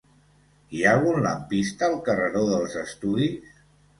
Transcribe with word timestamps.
Hi 0.77 0.79
ha 0.85 0.93
algun 0.99 1.19
lampista 1.25 1.85
al 1.89 1.93
carreró 2.07 2.43
dels 2.47 2.79
Estudis? 2.87 3.55